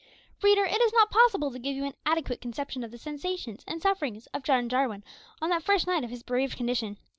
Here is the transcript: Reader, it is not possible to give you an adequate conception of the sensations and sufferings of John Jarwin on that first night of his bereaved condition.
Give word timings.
Reader, 0.41 0.65
it 0.65 0.81
is 0.81 0.91
not 0.93 1.11
possible 1.11 1.51
to 1.51 1.59
give 1.59 1.75
you 1.75 1.85
an 1.85 1.93
adequate 2.07 2.41
conception 2.41 2.83
of 2.83 2.89
the 2.89 2.97
sensations 2.97 3.63
and 3.67 3.79
sufferings 3.83 4.25
of 4.33 4.41
John 4.41 4.67
Jarwin 4.67 5.03
on 5.43 5.51
that 5.51 5.61
first 5.61 5.85
night 5.85 6.03
of 6.03 6.09
his 6.09 6.23
bereaved 6.23 6.57
condition. 6.57 6.97